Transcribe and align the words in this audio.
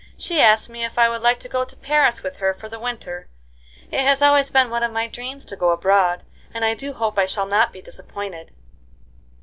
She 0.17 0.41
asked 0.41 0.67
me 0.67 0.83
if 0.83 0.97
I 0.97 1.07
would 1.09 1.21
like 1.21 1.39
to 1.41 1.47
go 1.47 1.63
to 1.63 1.75
Paris 1.75 2.23
with 2.23 2.37
her 2.37 2.55
for 2.55 2.67
the 2.67 2.79
winter. 2.79 3.29
It 3.91 3.99
has 4.01 4.19
always 4.23 4.49
been 4.49 4.71
one 4.71 4.81
of 4.81 4.91
my 4.91 5.05
dreams 5.07 5.45
to 5.45 5.55
go 5.55 5.69
abroad, 5.69 6.23
and 6.51 6.65
I 6.65 6.73
do 6.73 6.93
hope 6.93 7.19
I 7.19 7.27
shall 7.27 7.45
not 7.45 7.71
be 7.71 7.83
disappointed." 7.83 8.51